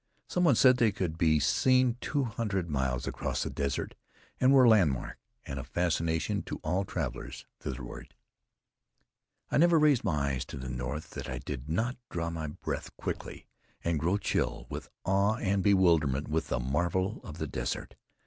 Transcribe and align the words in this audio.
Some 0.27 0.45
one 0.45 0.55
said 0.55 0.77
they 0.77 0.91
could 0.91 1.15
be 1.15 1.39
seen 1.39 1.95
two 2.01 2.23
hundred 2.23 2.67
miles 2.67 3.05
across 3.05 3.43
the 3.43 3.51
desert, 3.51 3.93
and 4.39 4.51
were 4.51 4.63
a 4.63 4.69
landmark 4.69 5.19
and 5.45 5.59
a 5.59 5.63
fascination 5.63 6.41
to 6.41 6.59
all 6.63 6.85
travelers 6.85 7.45
thitherward. 7.59 8.15
I 9.51 9.59
never 9.59 9.77
raised 9.77 10.03
my 10.03 10.31
eyes 10.31 10.45
to 10.45 10.57
the 10.57 10.69
north 10.69 11.11
that 11.11 11.29
I 11.29 11.37
did 11.37 11.69
not 11.69 11.97
draw 12.09 12.31
my 12.31 12.47
breath 12.47 12.97
quickly 12.97 13.45
and 13.83 13.99
grow 13.99 14.17
chill 14.17 14.65
with 14.71 14.89
awe 15.05 15.35
and 15.35 15.61
bewilderment 15.61 16.29
with 16.29 16.47
the 16.47 16.59
marvel 16.59 17.21
of 17.23 17.37
the 17.37 17.45
desert. 17.45 17.93